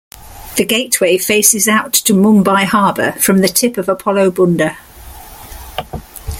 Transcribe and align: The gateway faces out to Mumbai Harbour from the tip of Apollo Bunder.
The 0.55 0.65
gateway 0.65 1.19
faces 1.19 1.67
out 1.67 1.93
to 1.93 2.13
Mumbai 2.13 2.65
Harbour 2.65 3.11
from 3.19 3.37
the 3.41 3.47
tip 3.47 3.77
of 3.77 3.87
Apollo 3.87 4.31
Bunder. 4.31 4.75